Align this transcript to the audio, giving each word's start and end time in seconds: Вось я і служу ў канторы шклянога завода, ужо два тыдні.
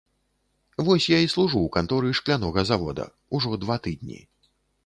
Вось 0.85 1.05
я 1.15 1.19
і 1.25 1.29
служу 1.33 1.59
ў 1.63 1.69
канторы 1.75 2.09
шклянога 2.21 2.65
завода, 2.73 3.09
ужо 3.41 3.61
два 3.67 3.81
тыдні. 3.85 4.19